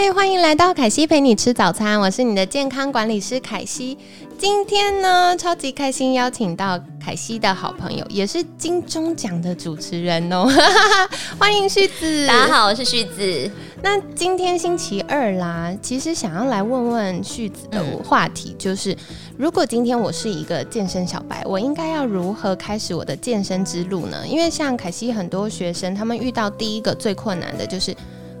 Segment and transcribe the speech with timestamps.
[0.00, 3.98] 嗨，欢迎来到凯西陪你吃早餐，我是你的健康管理师凯西。
[4.38, 10.46] 今天呢，超级开心邀请到凯西的好朋友，也是金钟奖的主持人哦，
[11.36, 12.28] 欢迎旭子。
[12.28, 13.50] 大家好，我是旭子。
[13.82, 18.96] 那今天星期二啦，其实想要来问问旭子的话题，就是
[19.36, 24.24] 如果今天我是一个健身小白，我应该要如何开始我的健身之路呢？
[24.24, 27.92] 因为像凯西很多学生，他们遇到第一个最困难的就是。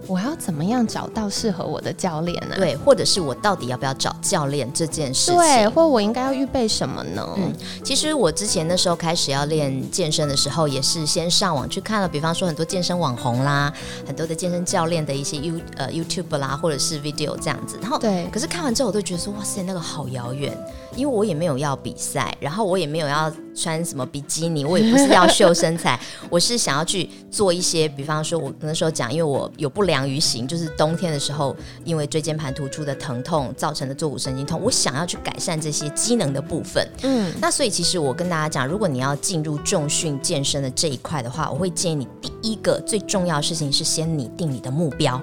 [0.08, 2.56] 我要怎么样找到适合我的教练呢？
[2.56, 5.36] 对，或者是我到底要不要找教练这件事情？
[5.36, 7.28] 对，或我应该要预备什么呢？
[7.36, 7.52] 嗯，
[7.84, 13.72] 其实我之前那时候开始要练健身的时候，也是先上网去看了，比方说很多健身网红啦，
[14.06, 17.78] 很多的健身教练的一些 You 呃 YouTube 啦，或者是 video 这样子。
[17.82, 20.56] 然后，对，可是看完之后，我都觉得说，哇塞，那个好遥远。
[20.96, 25.98] 因为我也没有要比赛，然后我也没有要穿什么比基尼，我也不是要秀身材，
[26.30, 36.86] 我是想要去做一些，比方说，我那时候讲，因为我有不良于行，就是冬天的时候，因为椎间盘突出的疼痛造成的坐骨神经痛，我想要去改善这些机能的部分。
[37.02, 45.20] 嗯，那所以其实我跟大家讲，如果你要进入重训健身的这一块的话，我会建议你第一个最重要的事情是先拟定你的目标。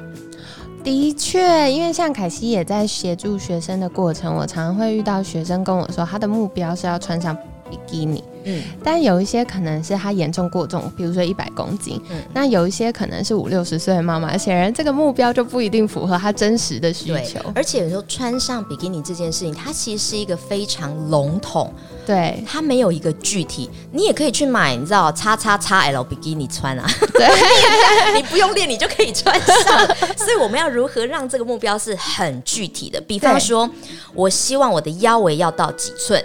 [0.84, 7.36] 的确，因为像凯西也在协助学生的过程，我常常会遇到学生跟我说，他的目标是要穿上
[7.70, 8.24] 比基尼。
[8.48, 12.00] 嗯，但有一些可能是他严重过重，比如说一百公斤。
[12.12, 17.40] 嗯，那有一些可能是五六十岁的妈妈，显然这个目标就不一定符合她真实的需求。
[17.56, 21.74] 而且有时候穿上比基尼这件事情，它其实是一个非常笼统，
[22.06, 23.68] 对，它没有一个具体。
[23.92, 27.28] 你也可以去买，你知道，叉叉叉 L 比基尼穿啊，对，
[28.16, 29.88] 你不用练，你就可以穿上。
[30.16, 33.02] 所以我们要如何让这个目标是很具体的？
[33.02, 33.68] 比方说，
[34.14, 36.24] 我希望我的腰围要到几寸。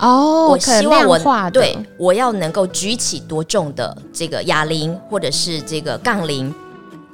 [0.00, 6.54] 哦，我希望我对我要能够举起多重的这个哑铃，或者是这个杠铃。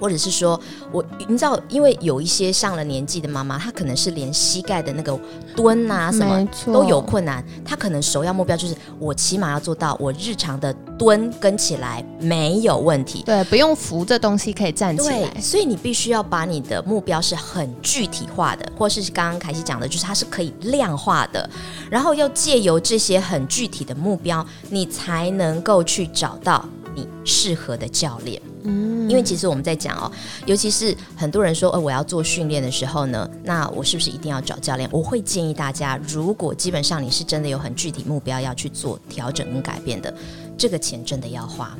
[0.04, 0.60] 或者是说，
[0.92, 5.18] 我你知道，因为有一些上了年纪的妈妈，她可能是连膝盖的那个
[5.56, 15.40] 蹲啊什么都有困难，她可能首要目标就是我起码要做到我日常的蹲跟起来没有问题，对，不用扶着东西可以站起来。
[15.40, 21.48] 所以你必须要把你的目标是很具体化的，或是刚刚凯西讲的，就是它是可以量化的，
[21.90, 26.62] 然后要借由这些很具体的目标，你才能够去找到
[26.94, 28.40] 你适合的教练。
[28.64, 30.10] 嗯，因为其实我们在讲哦，
[30.46, 34.88] 尤其是很多人说，呃，我要做训练的时候呢，那我是不是一定要找教练？
[34.90, 40.12] 我会建议大家，如果基本上你是真的有很具体目标要去做调整跟改变的，
[40.56, 41.76] 这个钱真的要花，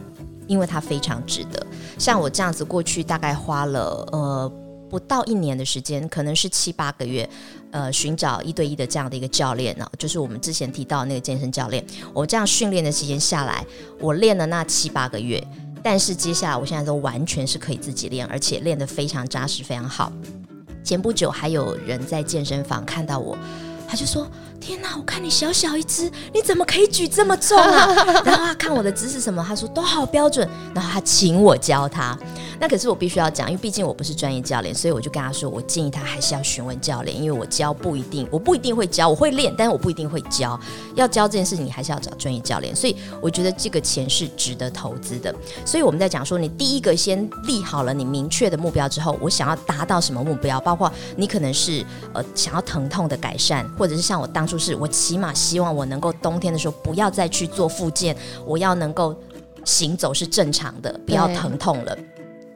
[0.47, 1.67] 因为它非常值得。
[1.99, 4.53] 像我这样子过去大概花了呃
[4.91, 7.29] 不到一年的时间，可能是七八个月，
[7.75, 11.85] 呃，寻找一对一的这样的一个教练呢，就是我们之前提到那个健身教练。
[12.13, 13.67] 我这样训练的时间下来，
[13.99, 15.45] 我练了那七八个月。
[15.83, 20.13] 但是接下来，我现在都完全是可以自己练，而且练得非常扎实，非常好。
[20.85, 23.37] 前不久还有人在健身房看到我，
[23.89, 24.25] 他就说。
[24.65, 24.97] 天哪！
[24.97, 27.87] 我看你小小一只，你怎么可以举这么重啊？
[28.25, 30.49] 然后他看我的姿势什么，他说都好标准。
[30.75, 32.19] 然后他请我教他。
[32.59, 40.59] 那可是我必须要讲，因为毕竟我不是专业教练，所以我就跟他说，我建议他还是要询问教练，因为我教不一定，我不一定会教，我会练，但是我不一定会教。
[40.95, 42.75] 要教这件事情，你还是要找专业教练。
[42.75, 45.35] 所以我觉得这个钱是值得投资的。
[45.67, 50.59] 所以我们在讲说，你第一个先立好了你明确的目标之后，我想要达到什么目标？
[50.61, 54.54] 包括你可能是呃想要疼痛的改善，或者是像我当初。
[54.55, 58.17] 就是我起码希望我能够冬天的时候不要再去做复健，
[58.47, 59.13] 我要能够
[59.65, 61.99] 行走是正常的，不要疼痛了。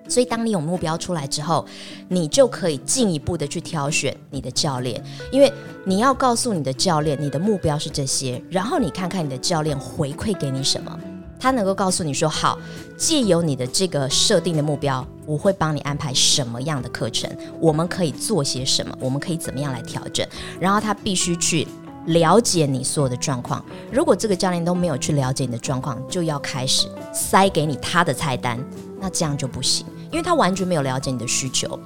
[0.09, 1.67] 所以当你有目标出来之后，
[2.07, 5.53] 你就可以进一步的去挑选你的教练，因为
[5.85, 10.97] 你要告诉你的教练你的目标是这些，然后你看看你的教练回馈给你什么。
[11.41, 12.59] 他能够告诉你说：“好，
[12.97, 17.31] 借由你的这个设定的目标，我会帮你安排什么样的课程，
[17.61, 20.27] 我们可以做些什么，我们可以怎么样来调整。
[20.59, 21.65] 然后他必须去
[22.09, 23.65] 了解你所有的状况。
[23.91, 28.63] 如果这个教练都没有去了解你的状况，就要开始塞给你他的菜单，
[29.01, 31.79] 那这样就不行，因为他完全没有了解你的需求，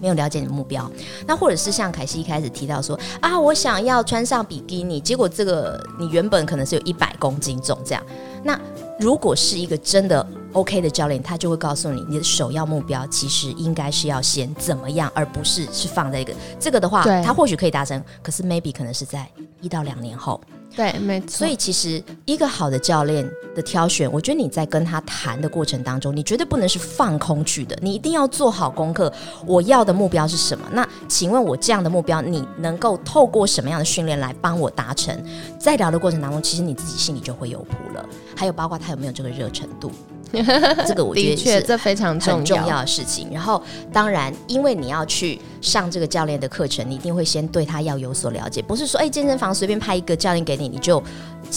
[0.00, 0.90] 没有了解你的目标。
[1.26, 8.02] 那或者是像凯西一开始提到说啊，我想要穿上比基尼，结果这个你原本可能是有一百公斤重这样，
[8.42, 8.58] 那。
[9.00, 19.28] 如果是一个真的 OK 的教练，他就会告诉你，你的首要目标其实应该是要先怎么样，而不是是放在一个这个的话，他或许可以达成，可是 maybe 可能是在
[19.60, 20.40] 一到两年后。
[20.76, 21.28] 对，没错。
[21.28, 23.24] 所以其实一个好的教练
[23.54, 29.12] 的挑选，我觉得你在跟他谈的过程当中，你绝对不能是放空去的，你一定要做好功课。
[29.46, 30.66] 我要的目标是什么？
[30.72, 35.16] 那请问我这样的目标，你能够透过什么样的训练来帮我达成？
[35.60, 38.04] 在聊的过程当中，其实你自己心里就会有谱了。
[38.34, 39.92] 还有包括他有没有这个热程度。
[40.86, 43.28] 这个我觉得是这非常很重要的事情。
[43.32, 43.62] 然后，
[43.92, 51.02] 当然，因为你要去上这个教练的课程，你一定会先对他要有所了解，不是说哎，健身房随便派一个教练给你，你就。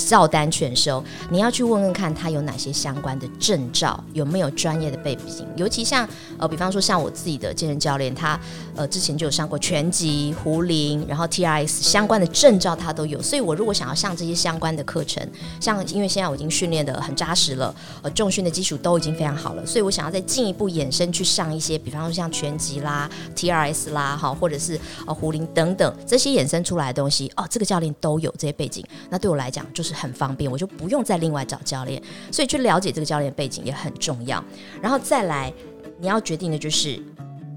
[0.05, 5.47] 照单全收，你要去问问看他有哪些相关的证照，有没有专业的背景。
[5.55, 6.07] 尤其像
[6.38, 8.39] 呃，比方说像我自己的健身教练，他
[8.75, 13.21] 呃之前就有上过拳击、壶铃，然后 T R S 相关的证照他都有。
[13.21, 15.27] 所以我如果想要上这些相关的课程，
[15.59, 17.73] 像因为现在我已经训练的很扎实了，
[18.03, 29.87] 呃，重训的基础都已经非常好了，所以我想要再进一步延伸去上一些，比方说像拳击啦、TRS 啦，哈，或者是呃壶铃等等这些衍生出来的东西，哦，这个教练都有这些背景，那对我来讲就是。
[29.88, 32.01] 是很方便，我就不用再另外找教练，
[32.31, 34.44] 所以去了解这个教练背景也很重要。
[34.81, 35.54] 然后再来，
[36.00, 37.01] 你要决定的就是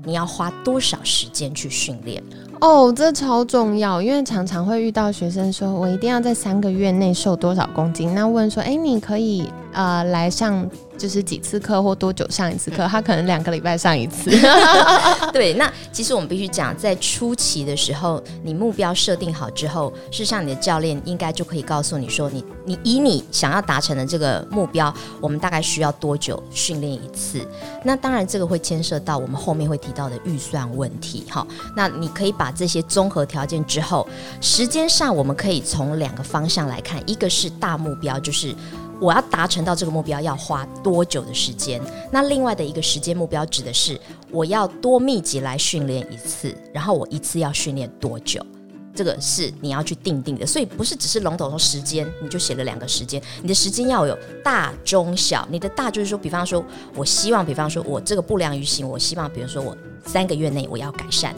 [0.04, 2.22] 你要花多少时间去训练。
[2.60, 10.68] 哦，这超重要，因为常常会遇到学生说，我一定要在三个月内瘦多少公斤，那问说，哎，你可以呃来上。
[11.00, 14.30] 就是几次课或多久上一次课，他可能两个礼拜上一次。
[15.32, 27.48] 对，那其实我们必须讲，在初期的时候，你目标设定好之后，事实上你的教练应该就可以告诉你说，你你以你想要达成的这个目标，我们大概需要多久训练一次？
[27.82, 31.24] 那当然，这个会牵涉到我们后面会提到的预算问题。
[31.30, 34.06] 好，那你可以把这些综合条件之后，
[34.42, 38.54] 时间上我们可以从两个方向来看，一个是大目标，就是。
[39.00, 41.80] 我要达成到这个目标要花多久的时间？
[42.12, 43.98] 那另外的一个时间目标指的是
[44.30, 48.44] 我要多密集来训练一次，然后我一次要训练多久？
[48.92, 50.44] 这个是你要去定定的。
[50.44, 53.22] 所以不是只是笼统说时间，你就写了两个时间。
[53.40, 55.46] 你的时间要有大、中、小。
[55.50, 56.62] 你的大就是说，比方说，
[56.94, 59.74] 我希望，比方说我这个不良于行，我希望，比如说我
[60.04, 61.34] 三个月内我要改善。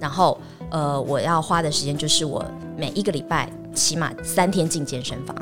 [0.00, 0.40] 然后，
[0.70, 2.44] 呃，我要花的时间就是我
[2.76, 5.36] 每一个礼拜起码三天进健身房。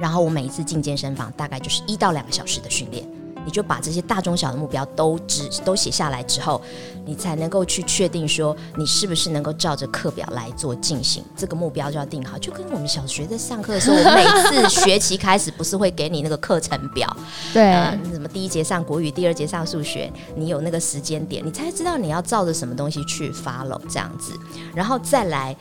[0.00, 3.04] 然后我每一次进健身房，大概就是一到两个小时的训练。
[3.44, 6.60] 你就把这些大中小的目标都只都写下来之后，
[7.06, 11.24] 你才能够去确定说你是不是能够照着课表来做进行。
[11.34, 17.16] 这个目标就要定好，就跟我们小学在上课的时候，我们每次学期开始不是会给你那个课程表？
[17.54, 24.34] 对，你怎么第一节上国语，第二节上数学，你有那个时间点，你才知道你要照着什么东西去 follow 这样子。
[24.74, 25.56] 然后再来，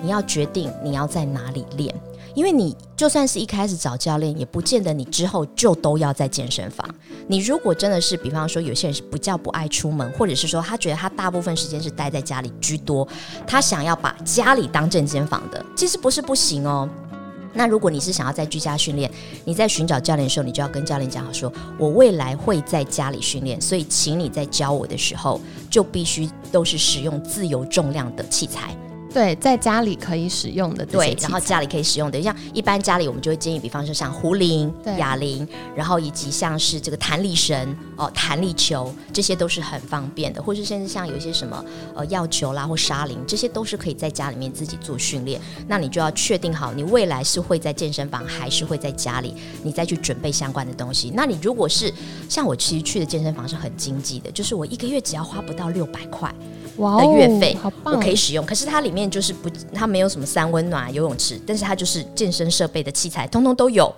[0.00, 1.94] 你要决定你要在哪里练。
[2.34, 6.86] 因为你就算是一开始找教练，也不见得你之后就都要在健身房。
[7.26, 13.06] 你如果真的是，比方说有些人是不叫不爱出门，或者是说他觉得他大部分时间是待在家里居多，
[13.46, 16.88] 他想要把家里当正肩房的，其实不是不行哦。
[17.52, 19.10] 那如果你是想要在居家训练，
[19.44, 28.76] 你在寻找教练的时候，你就要跟教练讲好，说我未来会在家里训练，所以请你在教我的时候，就必须都是使用自由重量的器材。
[29.12, 41.64] 对，在家里可以使用的对，然后家里可以使用的，像一般家里我们就会建议，比方说像壶铃、哑铃，然后以及像是这个弹力绳哦、弹力球，这些都是很方便的，或是甚至像有一些什么
[41.94, 45.40] 呃药球啦或沙铃，这些都是可以在家里面自己做训练。
[45.66, 51.12] 那你就要确定好，你未来是会在健身房还是会在家里，你再去准备相关的东西。
[51.14, 51.92] 那你如果是
[52.28, 56.32] 像我其实去的健身房是很经济的，就是我一个月只要花不到六百块。
[56.76, 58.44] 的月费，我可以使用。
[58.44, 63.94] 可是它里面就是不，它没有什么三温暖、游泳池，但是它就是健身设备的器材，通通都有。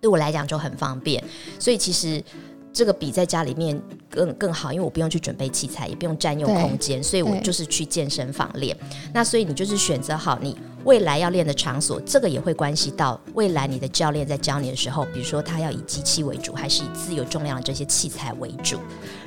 [0.00, 1.20] 对我来讲就很方便，
[1.58, 2.22] 所以其实
[2.72, 8.76] 这个比在家里面更更好，因为我不用去准备器材，也不用占用空间，所以我就是去健身房练。
[9.12, 18.78] 那所以你就是选择好你未来要练的场所，这个也会关系到未来你的教练在教你的时候，比如说他要以机器为主，还是以自由重量的这些器材为主。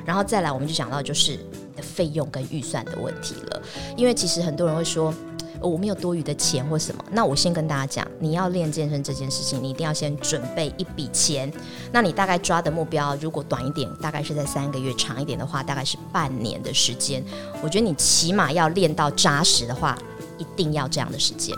[0.05, 1.39] 然后再来，我们就讲到就是。
[1.81, 3.61] 费用跟预算的问题了，
[3.97, 5.11] 因为其实很多人会说，
[5.69, 7.03] 我没有多余的钱或什么。
[7.11, 11.51] 那我先跟大家讲，你要练健身这件事情，你一定要先准备一笔钱。
[11.91, 17.23] 那你大概抓的目标，如果短一点，大概是在三个月；长一点的话，大概是半年的时间。
[17.63, 19.97] 我觉得你起码要练到扎实的话，
[20.37, 21.55] 一定要这样的时间。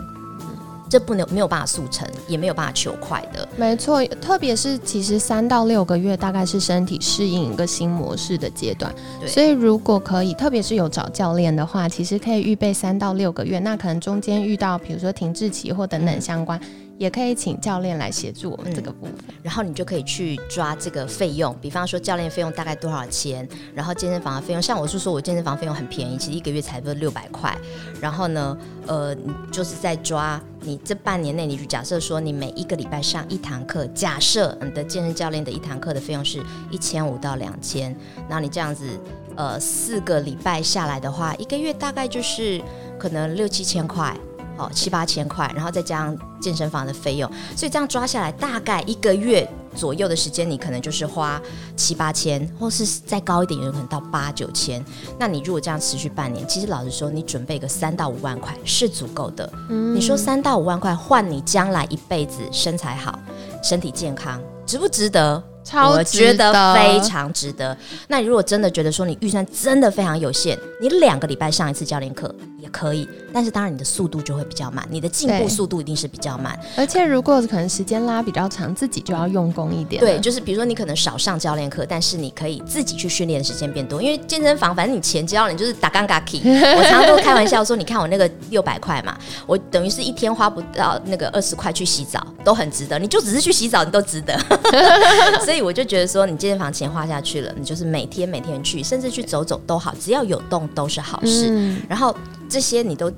[0.94, 3.50] 这不能没有办法速成，也没有办法求快的。
[3.58, 8.94] 没错，特别是其实三到六个月大概是身体适应一个新模式的阶段。
[9.26, 13.58] 所以如果可以，特别是有找教练的话，其实可以预备三到六个月。
[13.58, 16.62] 那可能中间遇到比如说停滞期或等等相关。
[16.98, 19.16] 也可以请教练来协助我们这个部分。
[19.42, 27.56] 然后你就可以去抓这个费用，比方说教练费用大概多少钱，然后健身房的费用，像我是说我健身房费用很便宜，其实一个月才不六百块。
[28.00, 28.58] 然后呢，
[28.88, 37.96] 呃，你就是在抓你这半年内，你就假设说你每一个礼拜上一堂课，假设你的健身教练的一堂课的费用是一千五到两千，
[38.30, 38.88] 然后你这样子，
[39.36, 42.62] 呃，四个礼拜下来的话，一个月大概就是
[42.98, 44.16] 可能六七千块。
[44.58, 51.42] 哦，七八千块，然后再加上健身房的费用，所以这样抓下来，大概一个月左右的时间，你可能就是花
[51.76, 54.84] 七八千，或是再高一点，有可能到八九千。
[55.18, 59.52] 那你如果这样持续半年，其实老实说，你准备个三到五万块是足够的。
[59.70, 63.18] 你说三到五万块换你将来一辈子身材好、
[63.64, 65.44] 身体健康，值不值得？
[65.92, 67.76] 我觉得非常值得。
[68.08, 73.08] 那你如果真的觉得说你预算真的非常有限，你两个礼拜上一次教练课也可以。
[73.36, 76.58] 但是当然你的速度就会比较慢，你的进步速度一定是比较慢。
[76.78, 80.00] 而且如果可能时间拉比较长，自己就要用功一点。
[80.00, 84.00] 对，就是比如说你可能少上教练课，但是你可以自己去训练的时间变多。
[84.00, 86.42] 因为健身房反正你钱交了，你就是打杠嘎 key。
[86.46, 89.18] 我常常都开玩笑说，你看我那个六百块嘛，
[89.48, 93.00] 我等于是一天花不到那个二十块去洗澡，都很值得。
[93.00, 94.38] 你就只是去洗澡，你都值得。
[95.44, 101.76] 所以我就觉得说，你健身房钱花下去了，你就是每天每天去，甚至去走走都好，只要有动都是好事。
[101.88, 102.16] 然后
[102.50, 103.12] 这些你都。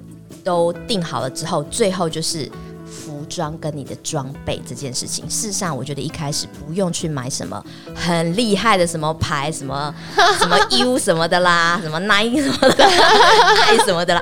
[0.44, 2.48] 都定好了之后，最后就是
[2.86, 5.28] 服装跟你的装备这件事情。
[5.28, 7.64] 事实上，我觉得一开始不用去买什么
[7.96, 9.92] 很厉害的什么牌，什么
[10.38, 12.86] 什么 U 什么的啦，什么 Nike 什么的，
[13.66, 14.22] 爱什么的啦。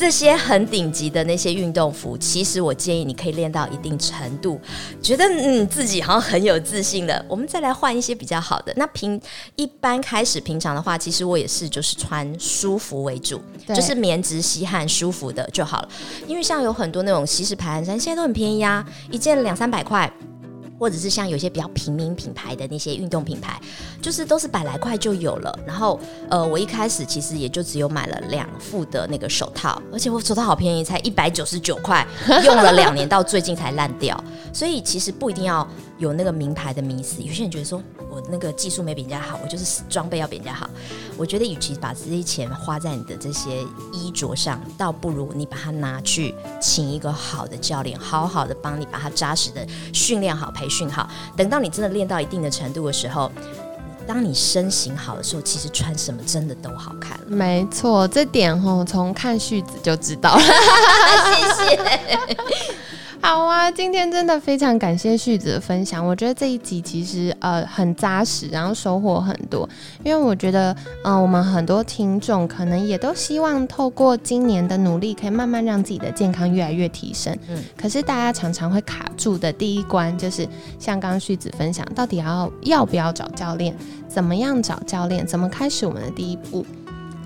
[0.00, 4.58] 这些很顶级的那些运动服，其实我建议你可以练到一定程度，
[5.02, 8.72] 觉得嗯自己好像很有自信的，我们再来换一些比较好的。
[8.76, 9.20] 那平
[9.56, 13.38] 一般开始平常的话，其实我也是就是穿舒服为主，
[13.68, 15.88] 就是棉质吸汗舒服的就好了。
[16.26, 20.10] 因为像有很多那种吸式排汗衫，现在都很便宜啊，一件两三百块。
[20.80, 23.60] 或者是像有些比较平民品牌的那些运动品牌，
[24.00, 25.58] 就是都是百来块就有了。
[25.66, 32.06] 然后，呃，我一开始其实也就只有买了两副的那个手套，而且我手套好便宜，才一百九十九块，
[32.46, 34.18] 用了两年，到最近才烂掉。
[34.54, 35.68] 所以其实不一定要
[35.98, 37.20] 有那个名牌的迷思。
[37.20, 40.66] 有些人觉得说我那个技术没比人家好，我就是装备要比人家好。
[41.18, 50.69] 我觉得与其把这些钱花在你的这些衣着上，倒不如你把它拿去请一个好的教练，好好的帮你把它扎实的训练好、培。
[50.70, 53.30] 训好，等到你真的练到一定的程度的时候，
[54.06, 57.24] 当你身形好的时候，其实穿什么真的都好看了。
[57.26, 60.42] 没错，这点吼从看序子就知道了。
[61.56, 62.36] 谢谢。
[63.22, 66.04] 好啊，今天真的非常感谢旭子的分享。
[66.04, 69.68] 我觉得这一集其实呃很扎实，然后收获很多。
[70.02, 70.74] 因为我觉得，
[71.04, 77.36] 嗯，我们很多听众可能也都希望透过今年的努力，可以慢慢让自己的健康越来越提升。
[77.48, 80.48] 嗯，可是大家常常会卡住的第一关，就是
[80.78, 83.76] 像刚刚旭子分享，到底要要不要找教练？
[84.08, 85.26] 怎么样找教练？
[85.26, 86.64] 怎么开始我们的第一步？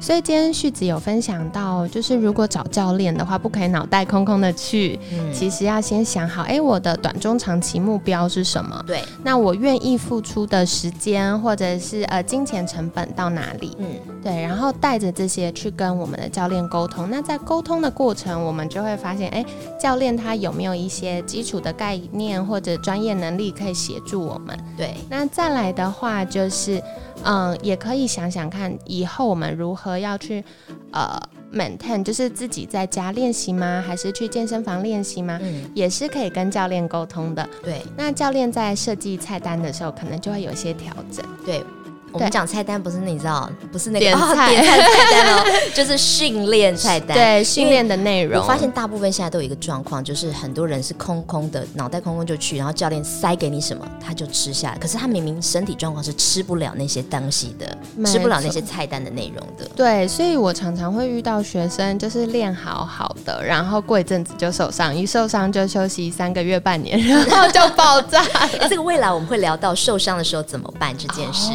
[0.04, 5.00] 所以今天旭子有分享到，就是如果找教练的话，不可以脑袋空空的去，
[5.32, 8.84] 其实要先想好，哎，我的短中长期目标是什么？
[8.87, 13.75] 对，那我愿意付出的时间或者是呃金钱成本到哪里？
[13.78, 13.87] 嗯，
[14.25, 17.09] 对，然后带着这些去跟我们的教练沟通。
[17.11, 19.45] 那在沟通的过程，我们就会发现，哎，
[19.78, 24.59] 教练他有没有一些基础的概念或者专业能力可以协助我们？
[24.76, 26.83] 对，那再来的话就是。
[27.26, 30.45] 嗯，也可以想想看，以后我们如何要去
[30.93, 31.19] 呃
[31.54, 33.83] maintain，就是自己在家练习吗？
[33.87, 35.38] 还是去健身房练习吗？
[35.40, 37.49] 嗯，也是可以跟教练沟通的。
[37.62, 41.25] 对，那教练在设计菜单的时候，可能就会有一些调整。
[41.47, 41.64] 对。
[42.14, 45.44] 我们讲菜单不是你知道，不是那个点菜点菜菜单哦，
[45.75, 47.16] 就是训练菜单。
[47.16, 48.40] 对，训练的内容。
[48.40, 59.68] 我发现大部分现在都有一个状况，就是很多人是空空的，脑袋空空就去，然后教练塞给你什么他就吃下来，可是他明明身体状况是吃不了那些东西的，吃不了那些菜单的内容的。
[59.75, 68.25] 对，所以我常常会遇到学生就是练好好的，然后过一阵子就受伤，一受伤就休息三个月半年，然后就爆炸。
[68.71, 71.50] 这个未来我们会聊到受伤的时候怎么办这件事。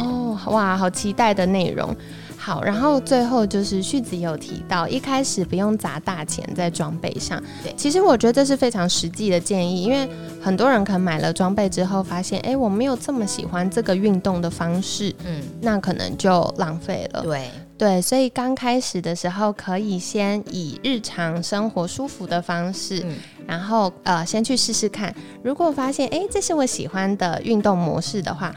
[0.46, 1.94] 哇，好期待的内容。
[2.42, 7.38] 好，然后最后就是旭子有提到，一开始不用砸大钱在装备上。
[7.62, 10.08] 对，其实我觉得这是非常实际的建议，因为
[10.42, 17.20] 很多人可能买了装备之后，发现哎，我没有这么喜欢这个运动的方式，嗯，那可能就浪费了。
[17.22, 23.04] 对对，所以刚开始的时候，可以先以日常生活舒服的方式，
[23.46, 25.14] 然后呃，先去试试看。
[25.42, 28.50] 如果发现哎，这是我喜欢的运动模式的话。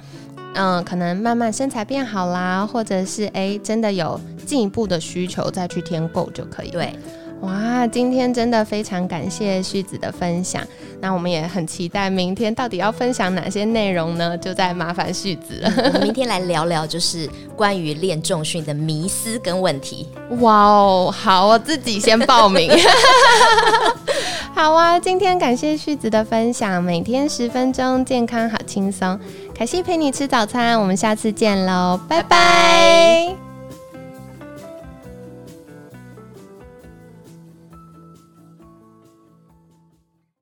[0.55, 6.69] 嗯，可能慢慢身材变好啦，或者是哎，真的有进一步的需求再去添购就可以。
[6.69, 6.93] 对，
[7.41, 10.61] 哇，今天真的非常感谢旭子的分享。
[11.01, 14.37] 那我们也很期待明天到底要分享哪些内容呢？
[14.37, 15.73] 就在麻烦旭子了。
[15.75, 20.07] 我们明天来聊聊，就是关于练重训的迷思跟问题。
[20.39, 22.71] 哇哦，好，我自己先报名。
[24.55, 29.19] 好啊，今天感谢旭子的分享，每天十分钟，健康好轻松。
[29.53, 33.42] 凯西陪你吃早餐，我们下次见喽，拜拜。